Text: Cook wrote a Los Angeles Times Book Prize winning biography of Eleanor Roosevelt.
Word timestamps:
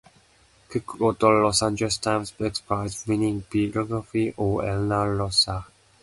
Cook 0.69 0.99
wrote 0.99 1.21
a 1.21 1.27
Los 1.29 1.61
Angeles 1.61 1.99
Times 1.99 2.31
Book 2.31 2.55
Prize 2.67 3.05
winning 3.05 3.43
biography 3.53 4.29
of 4.29 4.61
Eleanor 4.63 5.13
Roosevelt. 5.15 5.65